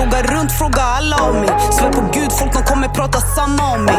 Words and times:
Fråga 0.00 0.22
runt, 0.22 0.52
fråga 0.52 0.82
alla 0.82 1.16
om 1.16 1.36
mig 1.40 1.48
Svär 1.72 1.92
på 1.92 2.10
gud, 2.14 2.32
folk 2.32 2.52
de 2.52 2.62
kommer 2.62 2.88
prata 2.88 3.20
samma 3.20 3.72
om 3.74 3.84
mig 3.84 3.94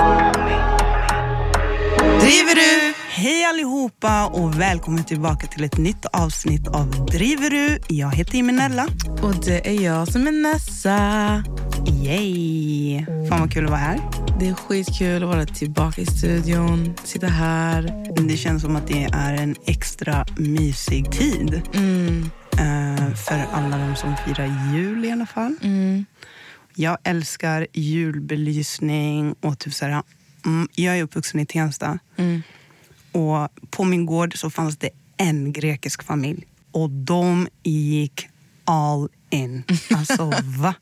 Driver 2.21 2.55
du? 2.55 2.93
Hej 3.09 3.45
allihopa 3.45 4.25
och 4.25 4.59
välkommen 4.59 5.03
tillbaka 5.03 5.47
till 5.47 5.63
ett 5.63 5.77
nytt 5.77 6.05
avsnitt 6.05 6.67
av 6.67 7.05
Driver 7.05 7.49
du? 7.49 7.79
Jag 7.87 8.15
heter 8.15 8.35
Imenella. 8.35 8.87
Och 9.21 9.35
det 9.45 9.69
är 9.69 9.81
jag 9.81 10.07
som 10.07 10.27
är 10.27 10.31
Nessa. 10.31 11.43
Yay! 11.87 13.05
Fan 13.29 13.39
vad 13.39 13.53
kul 13.53 13.63
att 13.65 13.69
vara 13.69 13.79
här. 13.79 13.99
Det 14.39 14.47
är 14.47 14.53
skitkul 14.53 15.23
att 15.23 15.29
vara 15.29 15.45
tillbaka 15.45 16.01
i 16.01 16.05
studion, 16.05 16.93
sitta 17.03 17.27
här. 17.27 18.05
Det 18.27 18.37
känns 18.37 18.61
som 18.61 18.75
att 18.75 18.87
det 18.87 19.03
är 19.03 19.33
en 19.33 19.55
extra 19.65 20.25
mysig 20.37 21.11
tid. 21.11 21.61
Eh, 21.73 22.40
för 23.15 23.45
alla 23.51 23.77
de 23.77 23.95
som 23.95 24.15
firar 24.17 24.73
jul 24.73 25.05
i 25.05 25.11
alla 25.11 25.25
fall. 25.25 25.55
Jag 26.75 26.97
älskar 27.03 27.67
julbelysning 27.73 29.35
och 29.41 29.59
typ 29.59 29.73
så 29.73 29.85
här, 29.85 30.03
mm, 30.45 30.67
jag 30.75 30.97
är 30.97 31.03
uppvuxen 31.03 31.39
i 31.39 31.45
Tensta. 31.45 31.99
Och 33.11 33.49
på 33.69 33.83
min 33.83 34.05
gård 34.05 34.37
så 34.37 34.49
fanns 34.49 34.77
det 34.77 34.89
en 35.17 35.53
grekisk 35.53 36.03
familj. 36.03 36.47
Och 36.71 36.89
de 36.89 37.47
gick 37.63 38.27
all 38.65 39.09
in. 39.29 39.63
Alltså 39.95 40.31
va? 40.43 40.73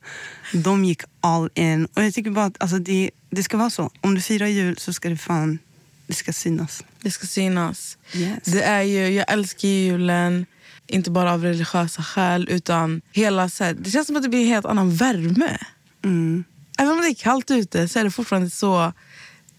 De 0.54 0.86
gick 0.86 1.02
all 1.22 1.50
in. 1.54 1.86
Och 1.86 2.04
jag 2.04 2.14
tycker 2.14 2.32
bara 2.32 2.46
att 2.46 2.62
alltså, 2.62 2.78
det, 2.78 3.12
det 3.30 3.44
ska 3.44 3.58
vara 3.58 3.70
så. 3.70 3.92
Om 4.02 4.16
du 4.16 4.22
firar 4.22 4.48
jul 4.48 4.78
så 4.78 4.94
ska 4.94 5.10
det 5.10 5.18
fan 5.18 5.60
det 6.10 6.16
ska 6.16 6.34
synas. 6.34 6.84
Det 7.02 7.12
ska 7.12 7.28
synas. 7.28 7.98
Yes. 8.14 8.44
Det 8.44 8.64
är 8.64 8.82
ju, 8.82 9.10
jag 9.10 9.32
älskar 9.32 9.68
ju 9.68 9.76
julen, 9.76 10.46
inte 10.90 11.12
bara 11.12 11.34
av 11.34 11.44
religiösa 11.44 12.04
skäl 12.04 12.48
utan 12.50 13.02
hela 13.12 13.50
så 13.50 13.64
här, 13.64 13.74
det 13.74 13.90
känns 13.92 14.08
som 14.08 14.16
att 14.16 14.24
det 14.24 14.30
blir 14.30 14.42
en 14.42 14.48
helt 14.48 14.66
annan 14.66 14.96
värme. 14.96 15.58
Mm. 16.04 16.44
Även 16.78 16.92
om 16.92 16.98
det 17.02 17.08
är 17.08 17.14
kallt 17.14 17.52
ute 17.52 17.88
så 17.88 18.00
är 18.00 18.04
det 18.04 18.12
fortfarande 18.12 18.50
så, 18.50 18.94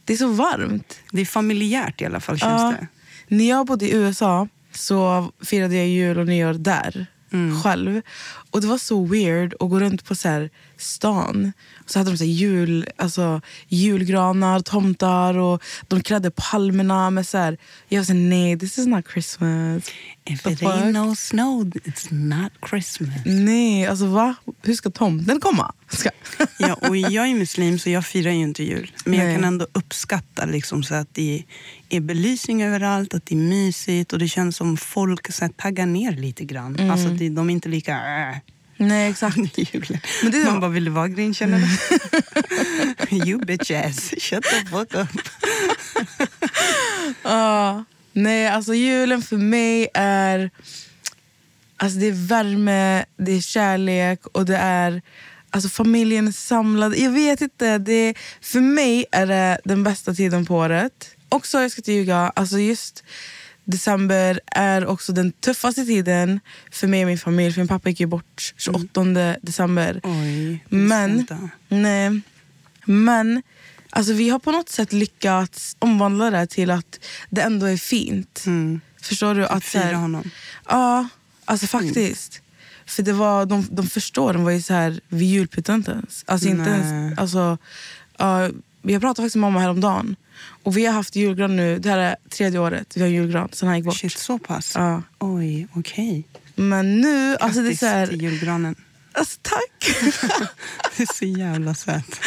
det 0.05 0.13
är 0.13 0.17
så 0.17 0.29
varmt. 0.29 0.99
Det 1.13 1.21
är 1.21 1.27
familjärt 1.27 2.01
i 2.01 2.05
alla 2.05 2.21
fall 2.21 2.39
känns 2.39 2.63
Ja. 2.63 2.75
det. 2.81 2.87
När 3.37 3.49
jag 3.49 3.67
bodde 3.67 3.87
i 3.87 3.95
USA 3.95 4.49
så 4.73 5.33
firade 5.45 5.77
jag 5.77 5.89
jul 5.89 6.19
och 6.19 6.27
nyår 6.27 6.53
där. 6.55 7.07
Mm. 7.33 7.63
Själv. 7.63 8.03
Och 8.51 8.61
det 8.61 8.67
var 8.67 8.79
så 8.79 9.05
weird 9.05 9.55
att 9.61 9.71
gå 9.71 9.81
runt 9.81 10.05
på 10.05 10.15
så 10.15 10.29
här 10.29 10.51
stan. 10.77 11.53
Så 11.87 11.99
hade 11.99 12.11
de 12.11 12.17
så 12.17 12.25
jul, 12.25 12.89
alltså, 12.97 13.41
julgranar, 13.69 14.61
tomtar 14.61 15.39
och 15.39 15.63
de 15.89 16.03
klädde 16.03 16.31
palmerna 16.31 17.11
med 17.11 17.27
så 17.27 17.39
här. 17.39 17.59
Jag 17.89 18.05
här, 18.05 18.15
nej 18.15 18.59
this 18.59 18.79
is 18.79 18.87
not 18.87 19.05
Christmas. 19.13 19.91
If 20.25 20.43
The 20.43 20.53
it 20.53 20.63
ain't 20.63 20.93
no 20.93 21.15
snow, 21.17 21.65
it's 21.65 22.15
not 22.15 22.53
Christmas. 22.71 23.21
Nej, 23.25 23.87
alltså 23.87 24.07
va? 24.07 24.35
Hur 24.63 24.75
ska 24.75 24.91
tomten 24.91 25.41
komma? 25.41 25.73
Ska... 25.89 26.11
Ja, 26.59 26.77
och 26.91 26.97
jag 26.97 27.27
är 27.29 27.35
muslim 27.35 27.79
så 27.79 27.91
jag 27.91 28.07
firar 28.07 28.31
ju 28.31 28.43
inte 28.43 28.63
jul. 28.65 28.93
Men 29.05 29.19
Nej. 29.19 29.27
jag 29.27 29.35
kan 29.37 29.45
ändå 29.45 29.67
uppskatta 29.73 30.45
liksom, 30.45 30.83
så 30.83 30.95
att 30.95 31.09
det 31.15 31.45
är 31.89 32.01
belysning 32.01 32.63
överallt, 32.63 33.15
att 33.15 33.27
det 33.27 33.35
är 33.35 33.39
mysigt 33.39 34.13
och 34.13 34.19
det 34.19 34.29
känns 34.29 34.57
som 34.57 34.77
folk 34.77 35.33
så 35.33 35.45
här, 35.45 35.53
taggar 35.53 35.87
ner 35.87 36.13
lite 36.13 36.45
grann. 36.45 36.77
Mm. 36.77 36.91
Alltså, 36.91 37.09
det, 37.09 37.29
de 37.29 37.51
är 37.51 37.55
inte 37.55 37.69
lika... 37.69 37.93
Äh, 37.93 38.37
nej, 38.77 39.11
exakt. 39.11 39.37
julen. 39.75 40.01
Men 40.23 40.33
det- 40.33 40.45
Man 40.45 40.61
bara, 40.61 40.71
vill 40.71 40.85
du 40.85 40.91
vara 40.91 41.09
grinch 41.09 41.43
eller? 41.43 41.61
you 43.27 43.39
bitch 43.45 43.71
ass, 43.71 44.15
shut 44.19 44.43
the 44.43 44.67
fuck 44.71 44.95
up. 44.95 45.09
Ja. 47.23 47.85
nej, 48.13 48.49
alltså 48.49 48.75
julen 48.75 49.23
för 49.23 49.37
mig 49.37 49.89
är... 49.95 50.51
Alltså 51.77 51.99
det 51.99 52.07
är 52.07 52.27
värme, 52.29 53.05
det 53.17 53.33
är 53.33 53.41
kärlek 53.41 54.27
och 54.27 54.45
det 54.47 54.57
är... 54.57 55.03
Alltså 55.51 55.69
familjen 55.69 56.29
är 56.29 56.33
samlad. 56.33 56.97
Jag 56.97 57.11
vet 57.11 57.41
inte. 57.41 57.79
Det, 57.79 58.15
för 58.41 58.61
mig 58.61 59.05
är 59.13 59.27
det 59.27 59.61
den 59.65 59.83
bästa 59.83 60.15
tiden 60.15 60.47
på 60.47 60.57
året. 60.57 61.17
Också, 61.29 61.61
jag 61.61 61.71
ska 61.71 61.79
inte 61.79 61.93
ljuga, 61.93 62.33
alltså 62.37 62.59
just 62.59 63.05
december 63.65 64.41
är 64.47 64.87
också 64.87 65.13
den 65.13 65.33
tuffaste 65.33 65.85
tiden 65.85 66.41
för 66.71 66.87
mig 66.87 67.03
och 67.03 67.09
min 67.09 67.19
familj. 67.19 67.53
För 67.53 67.61
min 67.61 67.69
pappa 67.69 67.89
gick 67.89 68.01
ju 68.01 68.07
bort 68.07 68.55
28 68.57 69.37
december. 69.43 70.01
Oj, 70.03 70.65
Men, 70.69 71.27
nej, 71.69 72.21
men 72.85 73.43
alltså 73.91 74.13
vi 74.13 74.29
har 74.29 74.39
på 74.39 74.53
något 74.53 74.69
sätt 74.69 74.93
lyckats 74.93 75.77
omvandla 75.79 76.31
det 76.31 76.47
till 76.47 76.71
att 76.71 77.01
det 77.31 77.41
ändå 77.41 77.67
är 77.67 77.77
fint. 77.77 78.43
Mm. 78.47 78.81
Förstår 79.03 79.35
du? 79.35 79.47
Att, 79.47 79.65
Fira 79.65 79.97
honom. 79.97 80.31
Ja, 80.69 81.09
alltså 81.45 81.67
faktiskt. 81.67 82.43
För 82.91 83.03
det 83.03 83.13
var, 83.13 83.47
de, 83.47 83.67
de 83.71 83.87
förstår, 83.87 84.33
de 84.33 84.45
var 84.45 84.51
ju 84.51 84.63
så 84.63 84.75
här, 84.75 85.01
vi 85.09 85.25
julpyntade 85.25 85.77
inte 85.77 85.91
ens. 85.91 86.25
Alltså 86.27 86.49
inte 86.49 86.71
ens 86.71 87.19
alltså, 87.19 87.59
ja, 88.19 88.49
jag 88.83 89.01
pratade 89.01 89.25
faktiskt 89.27 89.37
med 89.37 89.41
mamma 89.41 89.61
häromdagen. 89.61 90.17
Och 90.63 90.77
vi 90.77 90.87
har 90.87 90.93
haft 90.93 91.17
julgran 91.17 91.57
nu, 91.57 91.79
det 91.79 91.91
här 91.91 91.99
är 91.99 92.17
tredje 92.31 92.59
året 92.59 92.97
vi 92.97 93.01
har 93.01 93.09
julgran 93.09 93.49
sen 93.53 93.69
han 93.69 93.77
gick 93.77 93.87
bort. 93.87 93.97
Shit, 93.97 94.19
så 94.19 94.39
pass? 94.39 94.73
Ja. 94.75 95.03
Oj, 95.19 95.69
okej. 95.75 96.25
Men 96.55 97.01
nu, 97.01 97.37
alltså 97.37 97.63
det 97.63 97.71
är 97.71 97.77
så 97.77 97.87
här, 97.87 98.07
till 98.07 98.23
julgranen. 98.23 98.75
alltså 99.13 99.39
tack. 99.43 99.97
Du 100.97 101.03
är 101.03 101.15
så 101.15 101.25
jävla 101.25 101.75
söt. 101.75 102.21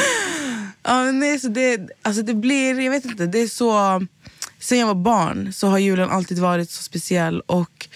Ja, 0.83 1.04
men 1.04 1.19
nej, 1.19 1.39
så 1.39 1.48
det, 1.48 1.89
alltså 2.01 2.21
det 2.21 2.33
blir, 2.33 2.80
jag 2.80 2.92
vet 2.92 3.06
inte, 3.06 3.25
det 3.25 3.39
är 3.39 3.48
så... 3.48 4.01
Sen 4.60 4.80
jag 4.80 4.88
var 4.88 4.95
barn 4.95 5.54
så 5.54 5.68
har 5.68 5.77
julen 5.77 6.10
alltid 6.10 6.39
varit 6.39 6.69
så 6.69 6.83
speciell. 6.83 7.42
Och 7.42 7.88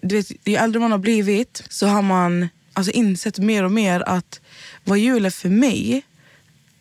du 0.00 0.16
vet, 0.16 0.30
Ju 0.44 0.54
äldre 0.54 0.80
man 0.80 0.90
har 0.90 0.98
blivit 0.98 1.62
så 1.68 1.86
har 1.86 2.02
man 2.02 2.48
alltså 2.72 2.92
insett 2.92 3.38
mer 3.38 3.64
och 3.64 3.72
mer 3.72 4.00
att 4.00 4.40
vad 4.84 4.98
jul 4.98 5.26
är 5.26 5.30
för 5.30 5.48
mig, 5.48 6.02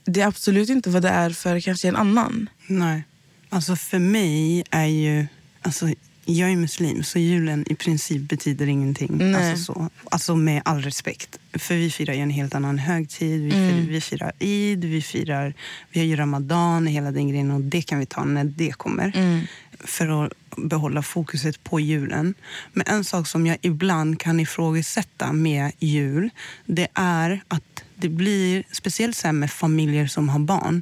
det 0.06 0.22
är 0.22 0.28
absolut 0.28 0.70
inte 0.70 0.90
vad 0.90 1.02
det 1.02 1.10
är 1.10 1.30
för 1.30 1.60
kanske 1.60 1.88
en 1.88 1.96
annan. 1.96 2.50
Nej. 2.68 3.04
Alltså 3.50 3.76
för 3.76 4.00
mig 4.00 4.64
är 4.70 4.86
ju... 4.86 5.26
Alltså, 5.62 5.90
jag 6.26 6.52
är 6.52 6.56
muslim, 6.56 7.04
så 7.04 7.20
julen 7.20 7.66
i 7.70 7.76
princip 7.76 8.22
betyder 8.22 8.68
ingenting. 8.68 9.12
Nej. 9.18 9.52
Alltså, 9.52 9.74
så. 9.74 9.90
alltså 10.12 10.36
med 10.36 10.62
all 10.66 10.82
respekt. 10.82 11.40
För 11.54 11.76
vi 11.76 11.92
firar 11.92 12.14
ju 12.14 12.20
en 12.20 12.30
helt 12.30 12.56
annan 12.56 12.78
högtid. 12.80 13.42
Vi, 13.42 13.52
Mm. 13.56 13.70
firar, 13.70 13.92
vi 13.92 14.02
firar 14.02 14.32
Eid, 14.40 14.86
vi 14.86 15.02
firar... 15.02 15.54
Vi 15.92 16.00
har 16.00 16.08
ju 16.08 16.16
Ramadan, 16.16 16.88
hela 16.88 17.12
den 17.12 17.30
grejen. 17.30 17.52
Och 17.52 17.62
det 17.62 17.82
kan 17.82 18.00
vi 18.00 18.06
ta 18.06 18.24
när 18.24 18.44
det 18.44 18.72
kommer. 18.72 19.12
Mm. 19.16 19.42
För 19.84 20.26
att 20.26 20.34
behålla 20.58 21.02
fokuset 21.02 21.64
på 21.64 21.80
julen. 21.80 22.34
Men 22.74 22.88
en 22.88 23.04
sak 23.04 23.28
som 23.28 23.48
jag 23.48 23.58
ibland 23.62 24.20
kan 24.20 24.40
ifrågasätta 24.40 25.34
med 25.34 25.72
jul, 25.80 26.30
det 26.66 26.88
är 26.94 27.44
att 27.48 27.84
det 27.96 28.10
blir, 28.10 28.64
speciellt 28.72 29.18
så 29.18 29.32
med 29.32 29.52
familjer 29.52 30.08
som 30.08 30.30
har 30.30 30.40
barn, 30.40 30.82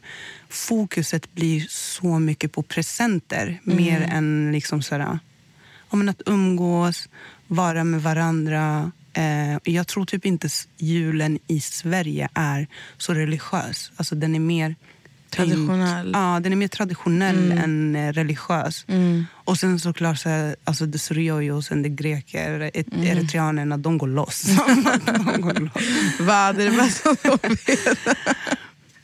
fokuset 0.50 1.34
blir 1.34 1.66
så 1.70 2.20
mycket 2.20 2.52
på 2.52 2.64
presenter 2.64 3.60
mer 3.64 4.02
än 4.02 4.52
liksom 4.52 4.82
sådär, 4.82 5.20
men 5.92 6.10
att 6.10 6.22
umgås, 6.26 7.10
vara 7.48 7.84
med 7.84 8.02
varandra. 8.04 8.92
Eh, 9.14 9.58
jag 9.64 9.88
tror 9.88 10.06
typ 10.06 10.26
inte 10.26 10.50
julen 10.78 11.40
i 11.48 11.60
Sverige 11.60 12.30
är 12.34 12.68
så 12.98 13.14
religiös. 13.14 13.92
Alltså 13.96 14.16
den 14.16 14.36
är 14.36 14.40
mer 14.40 14.76
Traditionell. 15.32 16.12
Ja, 16.14 16.40
den 16.40 16.52
är 16.52 16.56
mer 16.56 16.68
traditionell 16.68 17.52
än 17.52 17.96
eh, 17.96 18.14
religiös. 18.14 18.86
Och 19.34 19.58
sen 19.58 19.80
såklart 19.80 20.20
så 20.20 20.30
här, 20.30 20.56
alltså 20.64 20.86
det 20.86 21.00
och 21.52 21.64
sen 21.64 21.82
det 21.82 21.90
greker, 21.90 22.72
et, 22.74 22.88
eritreanerna, 23.04 23.78
de 23.78 23.98
går 23.98 24.08
loss. 24.08 24.44
de 25.06 25.42
går 25.42 25.54
loss. 25.54 25.84
Vad 26.20 26.62
är 26.62 26.72
det 26.72 26.78
bästa 26.78 27.16
de 27.24 27.50
vet? 27.50 28.18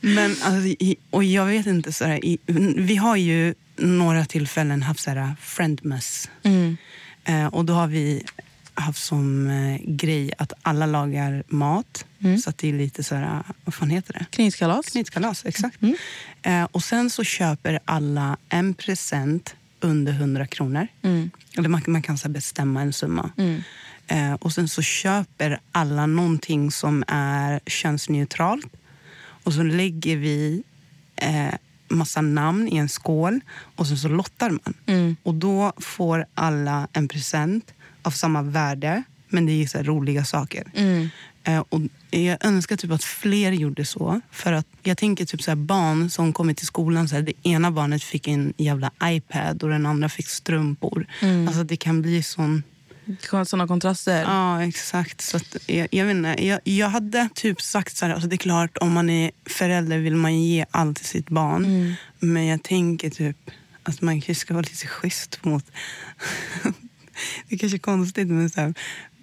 Men 0.00 0.30
alltså, 0.30 0.68
i, 0.68 0.96
och 1.10 1.24
jag 1.24 1.46
vet 1.46 1.66
inte, 1.66 1.92
så 1.92 2.04
här, 2.04 2.24
i, 2.24 2.38
vi 2.76 2.96
har 2.96 3.16
ju 3.16 3.54
några 3.76 4.24
tillfällen 4.24 4.82
haft 4.82 5.00
så 5.00 5.10
här, 5.10 5.36
friendmess. 5.40 6.30
Eh, 7.24 7.46
och 7.46 7.64
då 7.64 7.72
har 7.72 7.86
vi 7.86 8.24
haft 8.80 9.02
som 9.04 9.50
eh, 9.50 9.80
grej 9.84 10.32
att 10.38 10.52
alla 10.62 10.86
lagar 10.86 11.42
mat. 11.48 12.04
Så 12.42 12.50
att 12.50 12.58
det 12.58 12.68
är 12.68 12.72
lite 12.72 13.02
så 13.04 13.14
här, 13.14 13.42
vad 13.64 13.74
fan 13.74 13.90
heter 13.90 14.12
det? 14.12 14.26
Knytkalas. 14.30 14.86
Knytkalas, 14.86 15.44
exakt. 15.46 15.78
Eh, 16.42 16.64
och 16.64 16.82
sen 16.82 17.10
så 17.10 17.24
köper 17.24 17.78
alla 17.84 18.36
en 18.48 18.74
present 18.74 19.54
under 19.80 20.12
100 20.12 20.46
kronor. 20.46 20.86
Eller 21.58 21.68
man, 21.68 21.82
man 21.86 22.02
kan 22.02 22.18
så 22.18 22.28
bestämma 22.28 22.82
en 22.82 22.92
summa. 22.92 23.30
Eh, 24.06 24.32
och 24.32 24.52
sen 24.52 24.68
så 24.68 24.82
köper 24.82 25.60
alla 25.72 26.06
någonting 26.06 26.70
som 26.70 27.04
är 27.08 27.60
könsneutralt. 27.66 28.66
Och 29.44 29.52
så 29.52 29.62
lägger 29.62 30.16
vi 30.16 30.62
eh, 31.16 31.54
massa 31.88 32.20
namn 32.20 32.68
i 32.68 32.76
en 32.76 32.88
skål 32.88 33.40
och 33.76 33.86
sen 33.86 33.96
så 33.98 34.08
lottar 34.08 34.50
man. 34.50 34.74
Och 35.22 35.34
då 35.34 35.72
får 35.76 36.26
alla 36.34 36.88
en 36.92 37.08
present 37.08 37.72
av 38.08 38.12
samma 38.12 38.42
värde, 38.42 39.02
men 39.28 39.46
det 39.46 39.52
är 39.62 39.66
så 39.66 39.82
roliga 39.82 40.24
saker. 40.24 40.64
Eh, 41.44 41.64
och 41.68 41.80
jag 42.10 42.44
önskar 42.44 42.76
typ 42.76 42.90
att 42.90 43.04
fler 43.04 43.52
gjorde 43.52 43.84
så. 43.84 44.20
För 44.30 44.52
att 44.52 44.66
jag 44.82 44.98
tänker 44.98 45.24
typ 45.24 45.42
så 45.42 45.50
här 45.50 45.56
barn 45.56 46.10
som 46.10 46.32
kommer 46.32 46.54
till 46.54 46.66
skolan, 46.66 47.08
så 47.08 47.14
här, 47.14 47.22
det 47.22 47.48
ena 47.48 47.70
barnet 47.70 48.02
fick 48.02 48.28
en 48.28 48.52
jävla 48.56 48.90
iPad 49.04 49.62
och 49.62 49.68
den 49.68 49.86
andra 49.86 50.08
fick 50.08 50.28
strumpor. 50.28 51.06
Alltså 51.48 51.64
det 51.64 51.76
kan 51.76 52.02
bli 52.02 52.22
sån... 52.22 52.62
Såna 53.46 53.66
kontraster. 53.66 54.22
Ja, 54.22 54.62
exakt. 54.64 55.20
Så 55.20 55.36
att, 55.36 55.56
jag, 55.66 55.88
jag, 55.90 56.04
vet 56.06 56.16
inte, 56.16 56.46
jag, 56.46 56.60
jag 56.64 56.88
hade 56.88 57.28
typ 57.34 57.62
sagt 57.62 57.96
så 57.96 58.06
här, 58.06 58.12
alltså 58.12 58.28
det 58.28 58.34
är 58.34 58.38
klart 58.38 58.78
om 58.78 58.92
man 58.92 59.10
är 59.10 59.30
förälder 59.46 59.98
vill 59.98 60.16
man 60.16 60.42
ge 60.42 60.64
allt 60.70 60.96
till 60.96 61.06
sitt 61.06 61.28
barn. 61.28 61.94
Men 62.18 62.46
jag 62.46 62.62
tänker 62.62 63.10
typ 63.10 63.50
att 63.82 64.00
man 64.00 64.14
kanske 64.14 64.34
ska 64.34 64.54
vara 64.54 64.62
lite 64.62 64.86
schysst 64.86 65.44
mot... 65.44 65.64
det 67.48 67.54
är 67.54 67.58
kanske 67.58 67.76
är 67.76 67.78
konstigt 67.78 68.28
men 68.28 68.50
så 68.50 68.60
här, 68.60 68.74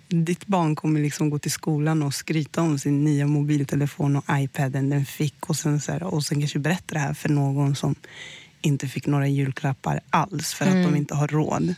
ditt 0.08 0.48
barn 0.48 0.76
kommer 0.76 1.00
liksom 1.00 1.30
gå 1.30 1.40
till 1.40 1.52
skolan 1.52 2.04
och 2.04 2.14
skryta 2.14 2.62
om 2.62 2.80
sin 2.80 3.04
nya 3.04 3.28
mobiltelefon 3.28 4.16
och 4.16 4.24
iPaden 4.32 4.90
den 4.90 5.06
fick 5.06 5.50
och 5.50 5.56
sen, 5.56 5.82
så 5.82 5.92
här, 5.92 6.04
och 6.04 6.24
sen 6.24 6.40
kanske 6.40 6.60
berätta 6.60 6.94
det 6.94 7.00
här 7.00 7.14
för 7.14 7.30
någon 7.30 7.76
som 7.76 7.96
inte 8.62 8.88
fick 8.88 9.08
några 9.08 9.28
julklappar 9.28 10.00
alls 10.10 10.54
för 10.54 10.66
att 10.66 10.84
de 10.84 10.96
inte 10.96 11.16
har 11.16 11.28
råd. 11.28 11.76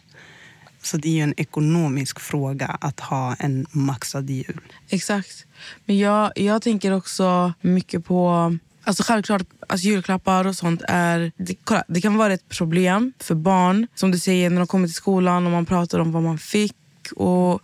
Så 0.82 0.98
det 0.98 1.10
är 1.10 1.14
ju 1.14 1.22
en 1.22 1.34
ekonomisk 1.38 2.20
fråga 2.20 2.66
att 2.68 3.00
ha 3.00 3.36
en 3.36 3.66
maxad 3.72 4.30
jul. 4.30 4.62
Exakt. 4.90 5.46
Men 5.86 5.98
jag, 5.98 6.32
jag 6.36 6.62
tänker 6.62 6.92
också 6.92 7.54
mycket 7.62 8.06
på... 8.06 8.58
Alltså 8.88 9.04
självklart, 9.04 9.42
alltså 9.68 9.88
julklappar 9.88 10.48
och 10.48 10.56
sånt 10.56 10.82
är... 10.88 11.32
Det, 11.38 11.56
kolla, 11.64 11.84
det 11.88 12.02
kan 12.02 12.18
vara 12.18 12.34
ett 12.34 12.50
problem 12.50 13.14
för 13.20 13.36
barn, 13.36 13.88
som 13.96 14.12
du 14.12 14.20
säger, 14.20 14.50
när 14.50 14.58
de 14.58 14.68
kommer 14.68 14.88
till 14.88 14.96
skolan 14.96 15.46
och 15.46 15.52
man 15.52 15.66
pratar 15.66 16.00
om 16.00 16.12
vad 16.12 16.24
man 16.24 16.38
fick. 16.38 16.76
Och 17.16 17.62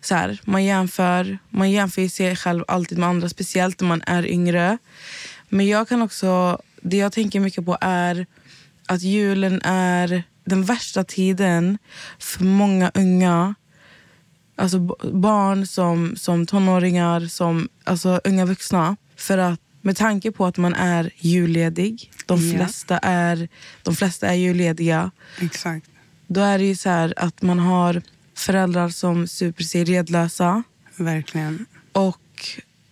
så 0.00 0.14
här, 0.14 0.40
man 0.44 0.64
jämför 0.64 1.38
man 1.48 1.70
jämför 1.70 2.08
sig 2.08 2.36
själv 2.36 2.64
alltid 2.68 2.98
med 2.98 3.08
andra, 3.08 3.28
speciellt 3.28 3.80
när 3.80 3.88
man 3.88 4.02
är 4.06 4.26
yngre. 4.26 4.78
Men 5.48 5.66
jag 5.66 5.88
kan 5.88 6.02
också... 6.02 6.58
Det 6.80 6.96
jag 6.96 7.12
tänker 7.12 7.40
mycket 7.40 7.64
på 7.64 7.78
är 7.80 8.26
att 8.86 9.02
julen 9.02 9.62
är 9.64 10.22
den 10.44 10.64
värsta 10.64 11.04
tiden 11.04 11.78
för 12.18 12.44
många 12.44 12.90
unga 12.94 13.54
alltså 14.56 14.78
barn 15.12 15.66
som, 15.66 16.16
som 16.16 16.46
tonåringar, 16.46 17.20
som 17.20 17.68
alltså 17.84 18.20
unga 18.24 18.44
vuxna. 18.44 18.96
För 19.16 19.38
att 19.38 19.60
med 19.86 19.96
tanke 19.96 20.32
på 20.32 20.46
att 20.46 20.56
man 20.56 20.74
är 20.74 21.10
julledig, 21.18 22.10
de 22.26 22.48
Ja. 22.48 22.56
flesta 22.56 22.98
är, 22.98 23.48
de 23.82 23.96
flesta 23.96 24.26
är 24.28 24.34
jullediga, 24.34 25.10
Exakt. 25.40 25.86
då 26.26 26.40
är 26.40 26.58
det 26.58 26.64
ju 26.64 26.76
så 26.76 26.88
här 26.88 27.14
att 27.16 27.42
man 27.42 27.58
har 27.58 28.02
föräldrar 28.36 28.88
som 28.88 29.26
super 29.28 29.64
sig 29.64 29.84
redlösa. 29.84 30.62
Verkligen. 30.96 31.66
Och 31.92 32.20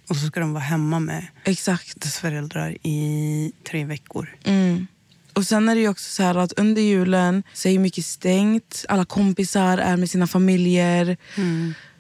Och 0.08 0.16
så 0.16 0.26
ska 0.26 0.40
de 0.40 0.52
vara 0.52 0.64
hemma 0.64 1.00
med 1.00 1.26
exakt. 1.44 2.00
dess 2.00 2.18
föräldrar 2.18 2.76
i 2.82 3.52
tre 3.70 3.84
veckor. 3.84 4.34
Mm. 4.44 4.86
Och 5.32 5.46
sen 5.46 5.68
är 5.68 5.74
det 5.74 5.80
ju 5.80 5.88
också 5.88 6.10
så 6.10 6.22
här 6.22 6.34
att 6.34 6.52
under 6.52 6.82
julen 6.82 7.42
så 7.52 7.68
är 7.68 7.72
ju 7.72 7.78
mycket 7.78 8.04
stängt. 8.06 8.84
Alla 8.88 9.04
kompisar 9.04 9.78
är 9.78 9.96
med 9.96 10.10
sina 10.10 10.26
familjer. 10.26 11.16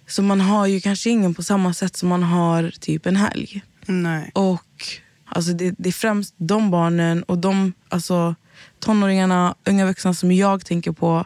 Så 0.06 0.22
man 0.22 0.40
har 0.40 0.66
ju 0.66 0.80
kanske 0.80 1.10
ingen 1.10 1.34
på 1.34 1.42
samma 1.42 1.74
sätt 1.74 1.96
som 1.96 2.08
man 2.08 2.22
har 2.22 2.70
typ 2.80 3.06
en 3.06 3.16
helg. 3.16 3.62
Nej. 3.86 4.30
Och 4.34 4.86
alltså 5.24 5.52
det, 5.52 5.74
det 5.78 5.88
är 5.88 5.92
främst 5.92 6.34
de 6.36 6.70
barnen 6.70 7.22
och 7.22 7.38
de 7.38 7.72
alltså, 7.88 8.34
tonåringarna, 8.78 9.54
unga 9.64 9.86
vuxna 9.86 10.14
som 10.14 10.32
jag 10.32 10.66
tänker 10.66 10.92
på 10.92 11.24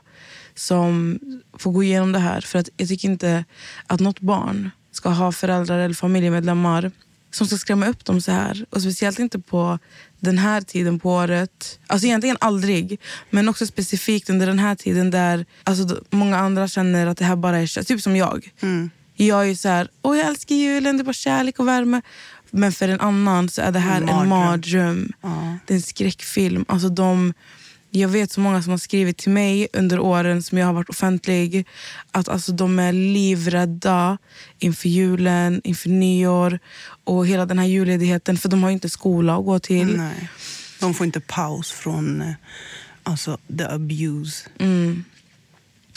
som 0.55 1.19
får 1.59 1.73
gå 1.73 1.83
igenom 1.83 2.13
det 2.13 2.19
här. 2.19 2.41
För 2.41 2.59
att 2.59 2.69
jag 2.77 2.89
tycker 2.89 3.09
inte 3.09 3.45
att 3.87 4.01
något 4.01 4.21
barn 4.21 4.71
ska 4.93 5.09
ha 5.09 5.33
föräldrar 5.33 5.79
eller 5.79 5.95
familjemedlemmar 5.95 6.93
som 7.31 7.47
ska 7.47 7.57
skrämma 7.57 7.87
upp 7.87 8.05
dem 8.05 8.21
så 8.21 8.33
här. 8.33 8.67
Och 8.71 8.83
speciellt 8.83 9.19
inte 9.19 9.39
på 9.39 9.79
den 10.19 10.39
här 10.39 10.61
tiden 10.61 10.99
på 10.99 11.11
året. 11.11 11.79
Alltså 11.87 12.07
egentligen 12.07 12.37
aldrig. 12.41 13.01
Men 13.31 13.49
också 13.49 13.67
specifikt 13.67 14.31
under 14.31 14.47
den 14.47 14.59
här 14.59 14.75
tiden 14.75 15.11
där 15.11 15.47
alltså, 15.65 16.01
många 16.11 16.39
andra 16.39 16.69
känner 16.69 17.07
att 17.07 17.19
det 17.19 17.25
här 17.25 17.37
bara 17.37 17.59
är 17.59 17.83
Typ 17.85 18.01
som 18.01 18.17
jag. 18.17 18.53
Jag 19.21 19.51
är 19.51 19.55
så 19.55 19.69
här, 19.69 19.89
åh 20.03 20.19
jag 20.19 20.27
älskar 20.27 20.55
julen, 20.55 20.97
det 20.97 21.03
är 21.03 21.05
bara 21.05 21.13
kärlek 21.13 21.59
och 21.59 21.69
värme. 21.69 22.03
Men 22.51 22.73
för 22.73 22.89
en 22.89 23.01
annan 23.01 23.49
så 23.49 23.63
är 23.63 23.73
det 23.73 23.79
här 23.79 24.03
En 24.03 24.09
en 24.09 24.29
mardröm. 24.29 25.13
mardröm. 25.23 25.61
Det 25.67 25.73
är 25.75 25.77
en 25.77 25.83
skräckfilm. 25.83 26.65
Alltså 26.69 26.89
de, 26.89 27.35
jag 27.91 28.09
vet 28.09 28.31
så 28.31 28.41
många 28.41 28.63
som 28.63 28.71
har 28.71 28.79
skrivit 28.79 29.17
till 29.17 29.33
mig 29.33 29.69
under 29.73 30.01
åren 30.01 30.43
som 30.43 30.59
jag 30.59 30.67
har 30.67 30.73
varit 30.73 30.89
offentlig 30.89 31.67
att 32.11 32.29
alltså 32.29 32.53
de 32.53 32.79
är 32.79 32.93
livrädda 32.93 34.19
inför 34.59 34.89
julen, 34.89 35.61
inför 35.65 35.89
nyår 35.89 36.59
och 37.05 37.27
hela 37.27 37.47
den 37.47 37.59
här 37.59 37.67
julledigheten. 37.67 38.37
För 38.39 38.49
de 38.49 38.63
har 38.63 38.71
inte 38.71 38.89
skola 38.89 39.37
att 39.39 39.45
gå 39.45 39.59
till. 39.59 39.97
Nej. 39.97 40.31
De 40.81 40.95
får 40.95 41.07
inte 41.07 41.21
paus 41.21 41.71
från 41.71 42.21
eh, 42.23 42.33
alltså, 43.03 43.39
the 43.59 43.65
abuse. 43.65 44.49
Mm. 44.59 45.05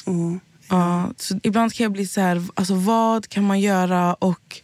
Och, 0.05 0.39
Ja, 0.73 1.13
så 1.17 1.39
ibland 1.43 1.73
kan 1.73 1.83
jag 1.83 1.91
bli 1.91 2.07
så 2.07 2.21
här, 2.21 2.43
alltså 2.53 2.73
vad 2.75 3.29
kan 3.29 3.43
man 3.43 3.59
göra 3.59 4.13
och 4.13 4.61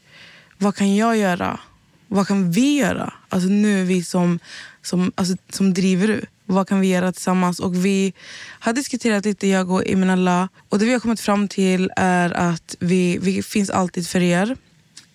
vad 0.58 0.76
kan 0.76 0.96
jag 0.96 1.18
göra? 1.18 1.60
Vad 2.08 2.28
kan 2.28 2.52
vi 2.52 2.78
göra? 2.78 3.14
Alltså 3.30 3.50
nu 3.50 3.84
vi 3.84 4.04
som, 4.04 4.40
som, 4.82 5.12
alltså, 5.16 5.36
som 5.50 5.74
driver 5.74 6.08
du. 6.08 6.26
Vad 6.46 6.68
kan 6.68 6.80
vi 6.80 6.88
göra 6.88 7.12
tillsammans? 7.12 7.60
Och 7.60 7.86
vi 7.86 8.14
har 8.60 8.74
diskuterat 8.74 9.26
lite, 9.26 9.48
jag 9.48 9.72
och 9.72 9.84
Imenalla. 9.84 10.50
Och 10.70 10.80
det 10.80 10.86
vi 10.86 10.94
har 10.94 11.00
kommit 11.00 11.20
fram 11.20 11.48
till 11.48 11.92
är 11.96 12.34
att 12.34 12.76
vi, 12.80 13.18
vi 13.22 13.44
finns 13.44 13.70
alltid 13.70 14.08
för 14.08 14.22
er. 14.22 14.58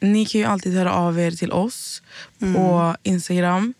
Ni 0.01 0.27
kan 0.27 0.41
ju 0.41 0.47
alltid 0.47 0.75
höra 0.75 0.93
av 0.93 1.21
er 1.21 1.31
till 1.31 1.53
oss 1.53 2.03
på 2.39 2.97
Instagram. 3.03 3.75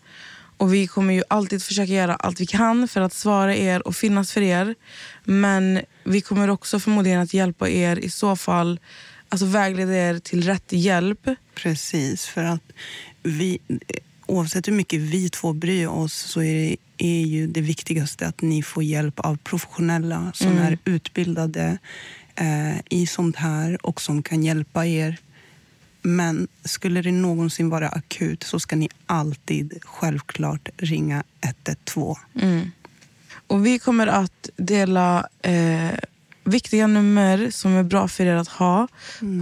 Och 0.57 0.73
Vi 0.73 0.87
kommer 0.87 1.13
ju 1.13 1.23
alltid 1.27 1.63
försöka 1.63 1.91
göra 1.91 2.15
allt 2.15 2.39
vi 2.39 2.45
kan 2.45 2.87
för 2.87 3.01
att 3.01 3.13
svara 3.13 3.55
er 3.55 3.87
och 3.87 3.95
finnas 3.95 4.31
för 4.31 4.41
er. 4.41 4.75
Men 5.23 5.81
vi 6.03 6.21
kommer 6.21 6.49
också 6.49 6.79
förmodligen 6.79 7.21
att 7.21 7.33
hjälpa 7.33 7.69
er 7.69 7.99
i 7.99 8.09
så 8.09 8.35
fall, 8.35 8.79
alltså 9.33 9.45
vägleda 9.45 9.93
er 9.93 10.19
till 10.19 10.43
rätt 10.43 10.71
hjälp. 10.71 11.29
Precis, 11.55 12.25
för 12.25 12.43
att 12.43 12.63
vi, 13.23 13.59
oavsett 14.25 14.67
hur 14.67 14.73
mycket 14.73 14.99
vi 14.99 15.29
två 15.29 15.53
bryr 15.53 15.87
oss 15.87 16.13
så 16.13 16.41
är, 16.41 16.53
det, 16.53 16.77
är 16.97 17.25
ju 17.25 17.47
det 17.47 17.61
viktigaste 17.61 18.27
att 18.27 18.41
ni 18.41 18.63
får 18.63 18.83
hjälp 18.83 19.19
av 19.19 19.37
professionella 19.37 20.31
som 20.33 20.57
är 20.57 20.77
utbildade 20.85 21.77
eh, 22.35 22.77
i 22.89 23.07
sånt 23.07 23.35
här 23.35 23.85
och 23.85 24.01
som 24.01 24.23
kan 24.23 24.43
hjälpa 24.43 24.85
er. 24.85 25.17
Men 26.01 26.47
skulle 26.63 27.01
det 27.01 27.11
någonsin 27.11 27.69
vara 27.69 27.89
akut 27.89 28.43
så 28.43 28.59
ska 28.59 28.75
ni 28.75 28.89
alltid 29.05 29.79
självklart 29.81 30.69
ringa 30.77 31.23
112. 31.41 32.15
Och 33.47 33.65
vi 33.65 33.79
kommer 33.79 34.07
att 34.07 34.49
dela 34.55 35.27
eh, 35.41 35.93
viktiga 36.43 36.87
nummer 36.87 37.49
som 37.49 37.75
är 37.75 37.83
bra 37.83 38.07
för 38.07 38.25
er 38.25 38.35
att 38.35 38.47
ha 38.47 38.87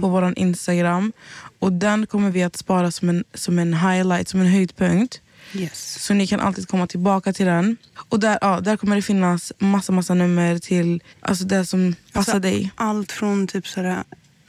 på 0.00 0.08
vår 0.08 0.32
Instagram. 0.36 1.12
Och 1.58 1.72
den 1.72 2.06
kommer 2.06 2.30
vi 2.30 2.42
att 2.42 2.56
spara 2.56 2.90
som 2.90 3.08
en, 3.08 3.24
som 3.34 3.58
en 3.58 3.74
highlight, 3.74 4.28
som 4.28 4.40
en 4.40 4.46
höjdpunkt. 4.46 5.20
Yes. 5.54 6.04
Så 6.04 6.14
ni 6.14 6.26
kan 6.26 6.40
alltid 6.40 6.68
komma 6.68 6.86
tillbaka 6.86 7.32
till 7.32 7.46
den. 7.46 7.76
Och 8.08 8.20
där, 8.20 8.38
ja, 8.40 8.60
där 8.60 8.76
kommer 8.76 8.96
det 8.96 9.02
finnas 9.02 9.52
massa, 9.58 9.92
massa 9.92 10.14
nummer 10.14 10.58
till 10.58 11.02
alltså 11.20 11.44
det 11.44 11.66
som 11.66 11.94
passar 12.12 12.32
Alltså, 12.32 12.38
dig. 12.38 12.70
Allt 12.74 13.12
från 13.12 13.46
typ 13.46 13.68
sådär, 13.68 14.04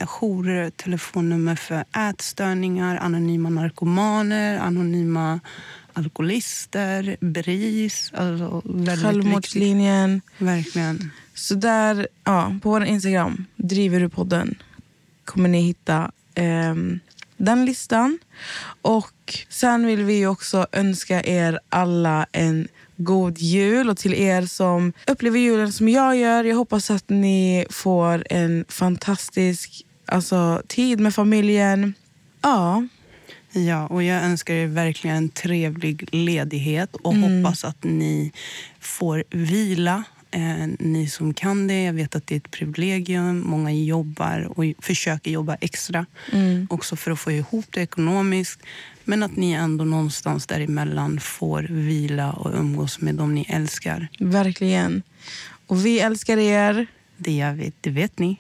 jourer, 0.06 0.70
telefonnummer 0.70 1.56
för 1.56 1.86
ätstörningar, 2.10 2.98
anonyma 2.98 3.50
narkomaner, 3.50 4.60
anonyma 4.60 5.40
alkoholister, 5.94 7.18
BRIS. 7.20 8.12
Alltså. 8.14 8.62
Självmordslinjen. 9.02 10.22
Verkligen. 10.38 11.12
Så 11.34 11.56
där, 11.56 12.08
ja, 12.24 12.56
på 12.64 12.70
vår 12.70 12.84
Instagram, 12.84 13.46
driver 13.56 14.00
du 14.00 14.10
podden, 14.10 14.56
kommer 15.26 15.50
ni 15.50 15.62
hitta 15.62 16.12
ehm, 16.36 17.00
den 17.38 17.66
listan. 17.66 18.20
Och 18.82 19.40
sen 19.50 19.86
vill 19.86 20.04
vi 20.04 20.26
också 20.26 20.68
önska 20.72 21.24
er 21.24 21.60
alla 21.70 22.26
en 22.32 22.68
god 22.98 23.38
jul. 23.38 23.90
Och 23.90 23.98
till 23.98 24.14
er 24.14 24.46
som 24.46 24.94
upplever 25.08 25.40
julen 25.40 25.74
som 25.74 25.90
jag 25.90 26.18
gör, 26.18 26.44
jag 26.44 26.56
hoppas 26.56 26.92
att 26.92 27.10
ni 27.10 27.66
får 27.70 28.24
en 28.30 28.66
fantastisk 28.70 29.86
alltså, 30.06 30.62
tid 30.68 31.00
med 31.00 31.16
familjen. 31.16 31.94
Ja, 32.42 32.88
Ja, 33.56 33.88
och 33.88 34.04
jag 34.04 34.24
önskar 34.24 34.54
er 34.54 34.68
verkligen 34.68 35.18
en 35.18 35.30
trevlig 35.30 36.08
ledighet 36.12 36.96
och 36.96 37.16
hoppas 37.16 37.64
att 37.66 37.84
ni 37.84 38.32
får 38.80 39.24
vila. 39.30 40.04
Eh, 40.32 40.68
ni 40.80 41.08
som 41.10 41.34
kan 41.34 41.68
det, 41.68 41.84
jag 41.84 41.94
vet 41.94 42.16
att 42.16 42.28
det 42.28 42.36
är 42.36 42.38
ett 42.38 42.52
privilegium. 42.52 43.40
Många 43.48 43.72
jobbar 43.72 44.60
och 44.60 44.66
försöker 44.80 45.32
jobba 45.32 45.56
extra 45.62 46.06
också 46.70 46.96
för 46.96 47.12
att 47.12 47.20
få 47.20 47.32
ihop 47.32 47.66
det 47.70 47.82
ekonomiskt. 47.82 48.60
Men 49.04 49.24
att 49.24 49.36
ni 49.36 49.52
ändå 49.52 49.86
någonstans 49.86 50.46
däremellan 50.48 51.20
får 51.20 51.68
vila 51.70 52.32
och 52.32 52.54
umgås 52.60 53.02
med 53.02 53.16
dem 53.16 53.36
ni 53.36 53.46
älskar. 53.50 54.08
verkligen. 54.20 55.04
Och 55.68 55.86
vi 55.86 56.00
älskar 56.00 56.38
er. 56.38 56.88
Det 57.18 57.32
gör 57.32 57.54
vi, 57.54 57.72
det 57.82 57.90
vet 57.90 58.20
ni. 58.20 58.38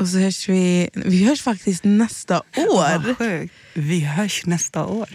Och 0.00 0.08
så 0.08 0.18
hörs 0.18 0.48
vi, 0.48 0.90
vi 0.94 1.24
hörs 1.24 1.42
faktiskt 1.42 1.84
nästa 1.84 2.38
år. 2.56 3.14
Vi 3.74 4.00
hörs 4.00 4.46
nästa 4.46 4.86
år. 4.86 5.08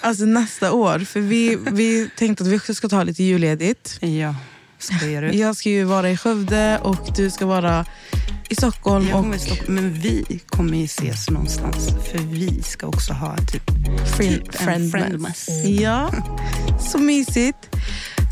Alltså 0.00 0.24
nästa 0.24 0.72
år. 0.72 0.98
För 0.98 1.20
vi, 1.20 1.58
vi 1.72 2.10
tänkte 2.16 2.44
att 2.44 2.50
vi 2.50 2.58
också 2.58 2.74
ska 2.74 2.88
ta 2.88 3.02
lite 3.02 3.22
julledigt. 3.22 3.98
Ja, 4.00 4.34
skojar 4.78 5.22
du? 5.22 5.30
Jag 5.30 5.56
ska 5.56 5.68
ju 5.70 5.84
vara 5.84 6.10
i 6.10 6.16
Skövde 6.16 6.78
och 6.82 7.12
du 7.16 7.30
ska 7.30 7.46
vara 7.46 7.86
i 8.48 8.54
Stockholm. 8.54 9.12
Och 9.14 9.32
till 9.32 9.40
Stockholm, 9.40 9.74
men 9.74 9.92
vi 9.92 10.40
kommer 10.46 10.78
ju 10.78 10.84
ses 10.84 11.30
någonstans. 11.30 11.88
För 12.10 12.18
vi 12.18 12.62
ska 12.62 12.86
också 12.86 13.12
ha 13.12 13.36
typ, 13.36 13.70
friend, 14.16 14.44
typ 14.44 14.54
en 14.54 14.90
friendmas. 14.90 14.90
friendmas. 14.90 15.48
Ja, 15.80 16.12
så 16.80 16.98
mysigt. 16.98 17.76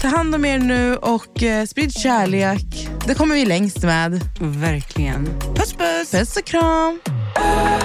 Ta 0.03 0.09
hand 0.09 0.35
om 0.35 0.45
er 0.45 0.59
nu 0.59 0.97
och 0.97 1.43
eh, 1.43 1.67
sprid 1.67 1.93
kärlek. 1.93 2.89
Det 3.07 3.15
kommer 3.15 3.35
vi 3.35 3.45
längst 3.45 3.83
med. 3.83 4.21
Verkligen. 4.41 5.27
Puss 5.55 5.73
puss! 5.73 6.11
Puss 6.11 6.37
och 6.37 6.45
kram. 6.45 7.01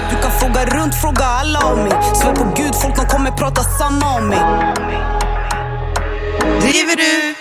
Du 0.09 0.21
kan 0.21 0.31
fråga 0.31 0.65
runt, 0.65 0.95
fråga 0.95 1.25
alla 1.25 1.59
om 1.59 1.79
mig 1.83 1.91
Svär 2.15 2.35
på 2.35 2.53
gud, 2.57 2.75
folk 2.75 2.95
de 2.95 3.05
kommer 3.05 3.31
prata 3.31 3.63
samma 3.63 4.17
om 4.17 4.27
mig 4.27 4.39
Driver 6.61 6.95
du? 6.95 7.40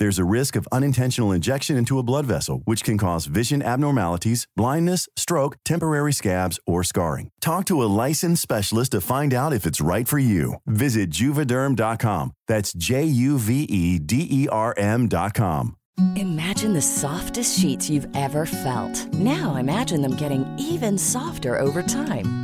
There's 0.00 0.18
a 0.18 0.24
risk 0.24 0.56
of 0.56 0.66
unintentional 0.72 1.30
injection 1.30 1.76
into 1.76 1.98
a 1.98 2.02
blood 2.02 2.26
vessel, 2.26 2.62
which 2.64 2.82
can 2.82 2.98
cause 2.98 3.26
vision 3.26 3.62
abnormalities, 3.62 4.48
blindness, 4.56 5.08
stroke, 5.16 5.56
temporary 5.64 6.12
scabs, 6.12 6.58
or 6.66 6.82
scarring. 6.82 7.30
Talk 7.40 7.66
to 7.66 7.82
a 7.82 7.92
licensed 8.02 8.42
specialist 8.42 8.92
to 8.92 9.00
find 9.00 9.32
out 9.32 9.52
if 9.52 9.66
it's 9.66 9.80
right 9.80 10.08
for 10.08 10.18
you. 10.18 10.54
Visit 10.66 11.10
juvederm.com. 11.10 12.32
That's 12.48 12.72
J 12.72 13.04
U 13.04 13.38
V 13.38 13.62
E 13.62 13.98
D 14.00 14.26
E 14.30 14.48
R 14.48 14.74
M.com. 14.76 15.76
Imagine 16.16 16.72
the 16.72 16.82
softest 16.82 17.56
sheets 17.56 17.88
you've 17.88 18.08
ever 18.16 18.46
felt. 18.46 19.14
Now 19.14 19.54
imagine 19.54 20.02
them 20.02 20.16
getting 20.16 20.44
even 20.58 20.98
softer 20.98 21.56
over 21.56 21.84
time. 21.84 22.43